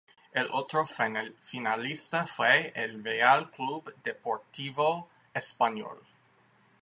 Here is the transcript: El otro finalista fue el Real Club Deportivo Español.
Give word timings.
El 0.33 0.47
otro 0.51 0.87
finalista 0.87 2.25
fue 2.25 2.71
el 2.75 3.03
Real 3.03 3.51
Club 3.51 3.93
Deportivo 4.03 5.07
Español. 5.31 6.01